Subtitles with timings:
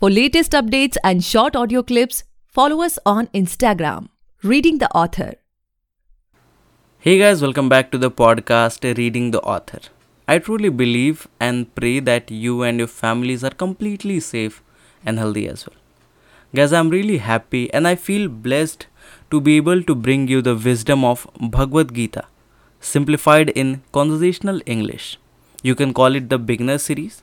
[0.00, 4.08] For latest updates and short audio clips, follow us on Instagram,
[4.42, 5.34] Reading the Author.
[6.98, 9.78] Hey guys, welcome back to the podcast Reading the Author.
[10.26, 14.64] I truly believe and pray that you and your families are completely safe
[15.06, 15.76] and healthy as well.
[16.52, 18.88] Guys, I'm really happy and I feel blessed
[19.30, 22.24] to be able to bring you the wisdom of Bhagavad Gita,
[22.80, 25.18] simplified in conversational English.
[25.62, 27.22] You can call it the beginner series.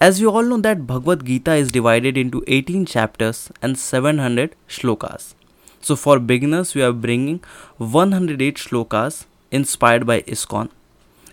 [0.00, 5.34] As you all know that Bhagavad Gita is divided into 18 chapters and 700 shlokas.
[5.80, 7.40] So for beginners, we are bringing
[7.78, 10.70] 108 shlokas inspired by ISKCON.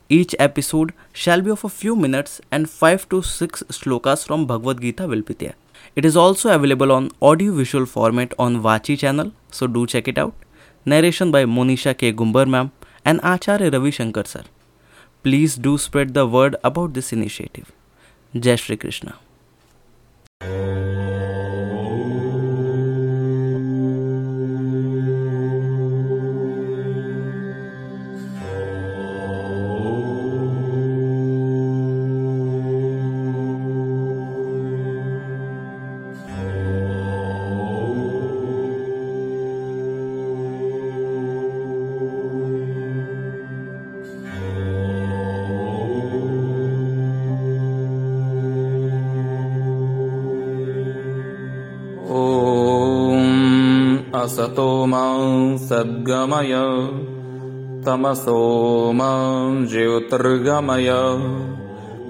[0.10, 4.82] Each episode shall be of a few minutes and 5 to 6 shlokas from Bhagavad
[4.82, 5.55] Gita will be there.
[5.96, 10.18] It is also available on audio visual format on Vachi channel, so do check it
[10.20, 10.36] out.
[10.86, 12.14] Narration by Monisha K.
[12.14, 12.72] Gumbar ma'am
[13.04, 14.44] and Acharya Ravi Shankar sir.
[15.24, 17.72] Please do spread the word about this initiative.
[18.34, 19.16] Jai Shri Krishna.
[54.22, 56.54] असतो मां सद्गमय।
[57.86, 60.94] तमसो मां ज्योतिर्गमय।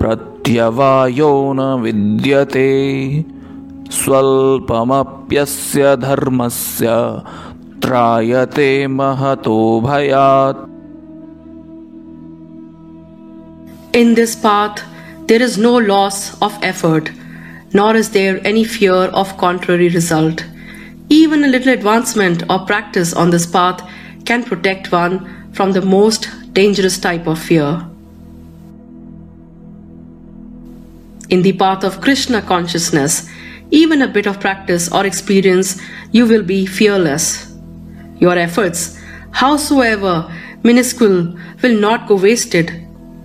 [0.00, 2.70] प्रत्यवायो न विद्यते
[3.98, 6.86] स्वल्पमप्यस्य धर्मस्य
[7.86, 10.68] त्रायते महतो भयात्
[13.94, 14.82] In this path,
[15.26, 17.10] there is no loss of effort,
[17.74, 20.44] nor is there any fear of contrary result.
[21.10, 23.86] Even a little advancement or practice on this path
[24.24, 27.84] can protect one from the most dangerous type of fear.
[31.28, 33.28] In the path of Krishna consciousness,
[33.70, 35.80] even a bit of practice or experience,
[36.12, 37.55] you will be fearless.
[38.18, 38.98] Your efforts,
[39.32, 40.30] howsoever
[40.62, 42.70] minuscule, will not go wasted.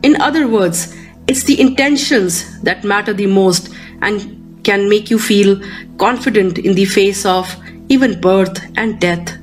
[0.04, 0.94] In other words,
[1.28, 3.70] it's the intentions that matter the most
[4.02, 5.62] and can make you feel
[5.98, 7.56] confident in the face of
[7.90, 9.38] even birth and death.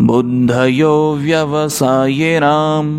[0.09, 0.95] बुद्धयो
[1.25, 2.95] व्यवसायिनाम्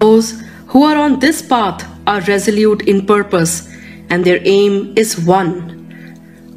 [0.00, 3.68] Those who are on this path are resolute in purpose
[4.08, 5.52] and their aim is one.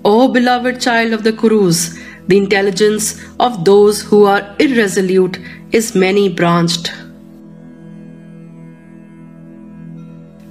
[0.05, 1.97] O beloved child of the Kurus,
[2.27, 5.39] the intelligence of those who are irresolute
[5.71, 6.91] is many branched.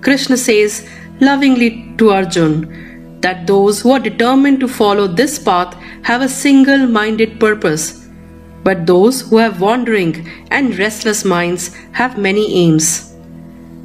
[0.03, 0.87] Krishna says
[1.21, 5.77] lovingly to Arjun that those who are determined to follow this path
[6.07, 8.03] have a single minded purpose.
[8.65, 13.15] but those who have wandering and restless minds have many aims.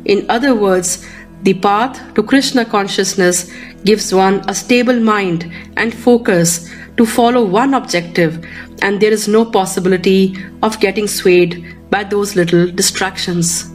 [0.06, 1.06] In other words,
[1.44, 3.52] the path to Krishna consciousness
[3.84, 8.46] gives one a stable mind and focus to follow one objective,
[8.82, 13.66] and there is no possibility of getting swayed by those little distractions.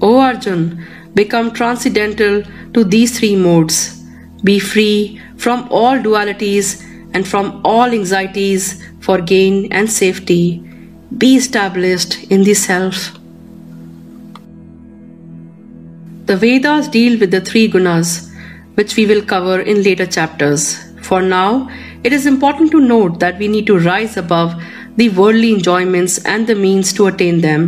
[0.00, 0.84] O Arjun,
[1.14, 2.42] become transcendental
[2.74, 4.02] to these three modes.
[4.44, 6.84] Be free from all dualities
[7.14, 10.58] and from all anxieties for gain and safety.
[11.16, 13.12] Be established in the self.
[16.26, 18.30] The Vedas deal with the three gunas,
[18.74, 20.76] which we will cover in later chapters.
[21.02, 21.70] For now,
[22.04, 24.54] it is important to note that we need to rise above
[24.98, 27.62] the worldly enjoyments and the means to attain them.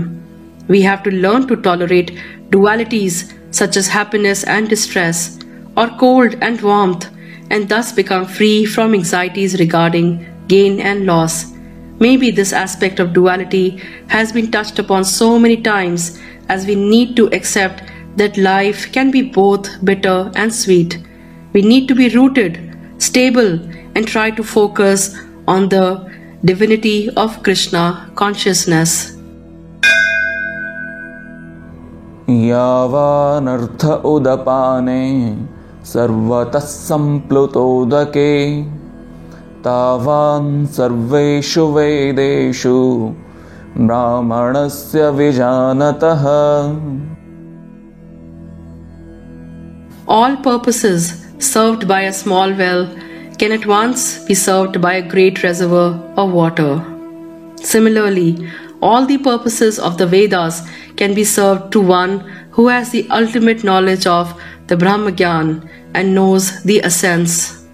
[0.67, 2.19] We have to learn to tolerate
[2.50, 5.38] dualities such as happiness and distress,
[5.77, 7.09] or cold and warmth,
[7.50, 11.53] and thus become free from anxieties regarding gain and loss.
[12.00, 16.19] Maybe this aspect of duality has been touched upon so many times
[16.49, 17.85] as we need to accept
[18.17, 20.99] that life can be both bitter and sweet.
[21.53, 22.59] We need to be rooted,
[22.99, 23.61] stable,
[23.94, 25.17] and try to focus
[25.47, 26.10] on the
[26.45, 29.17] divinity of Krishna consciousness.
[32.31, 35.05] यावानर्थ उदपाने
[35.93, 38.33] सर्वतः सम्प्लुतोदके
[39.65, 42.77] तावान् सर्वेषु वेदेषु
[43.77, 46.25] ब्राह्मणस्य विजानतः
[50.07, 52.89] All purposes served by a small well
[53.41, 55.93] can at once be served by a great reservoir
[56.23, 56.73] of water.
[57.63, 58.51] Similarly,
[58.83, 60.61] all the purposes of the Vedas
[60.97, 62.19] can be served to one
[62.51, 64.35] who has the ultimate knowledge of
[64.67, 67.67] the Brahmagyan and knows the essence.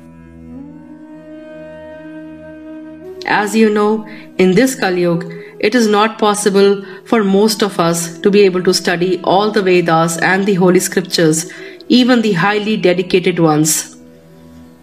[3.26, 4.06] As you know,
[4.38, 8.62] in this Kali Yuga, it is not possible for most of us to be able
[8.62, 11.52] to study all the Vedas and the Holy Scriptures,
[11.88, 13.95] even the highly dedicated ones.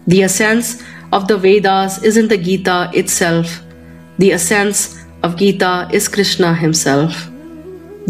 [0.06, 0.82] The essence
[1.12, 3.62] of the Vedas is in the Gita itself.
[4.18, 7.30] The essence of Gita is Krishna himself.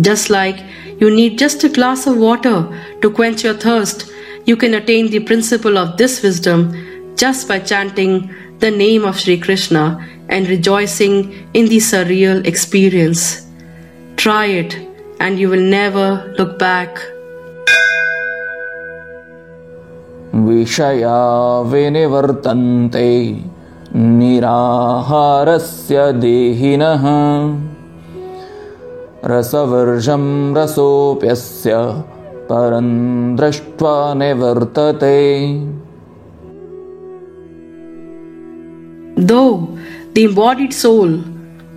[0.01, 0.65] Just like
[1.01, 2.69] you need just a glass of water
[3.01, 4.11] to quench your thirst,
[4.45, 9.39] you can attain the principle of this wisdom just by chanting the name of Sri
[9.39, 13.47] Krishna and rejoicing in the surreal experience.
[14.17, 14.77] Try it
[15.21, 16.99] and you will never look back.
[20.35, 21.19] विषया
[21.71, 23.11] विनिवर्तन्ते
[23.95, 27.05] निराहारस्य देहिनः
[29.31, 30.25] रसवर्जं
[30.57, 31.77] रसोऽप्यस्य
[32.51, 32.91] परं
[33.37, 35.21] दृष्ट्वा निवर्तते
[39.17, 39.79] Though
[40.15, 41.23] the embodied soul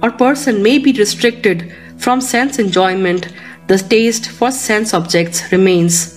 [0.02, 3.28] or person may be restricted from sense enjoyment,
[3.68, 6.17] the taste for sense objects remains.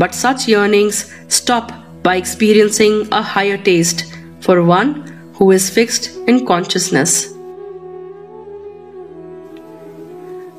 [0.00, 4.04] But such yearnings stop by experiencing a higher taste
[4.40, 4.92] for one
[5.34, 7.34] who is fixed in consciousness.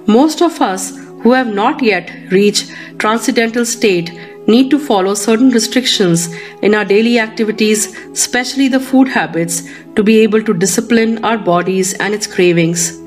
[0.06, 4.12] Most of us who have not yet reached transcendental state
[4.48, 6.28] need to follow certain restrictions
[6.62, 9.64] in our daily activities, especially the food habits,
[9.96, 13.00] to be able to discipline our bodies and its cravings.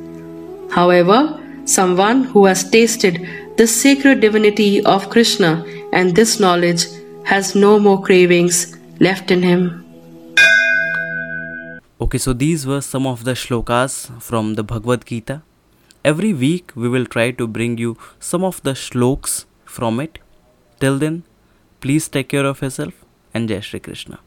[0.72, 3.24] However, someone who has tasted
[3.56, 5.64] the sacred divinity of Krishna
[5.94, 6.84] and this knowledge
[7.32, 9.62] has no more cravings left in him.
[12.00, 15.42] Okay, so these were some of the shlokas from the Bhagavad Gita.
[16.04, 20.18] Every week we will try to bring you some of the shloks from it.
[20.80, 21.22] Till then,
[21.80, 24.18] please take care of yourself and Jai Shri Krishna.